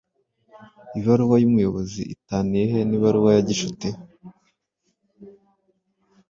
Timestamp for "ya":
3.35-3.41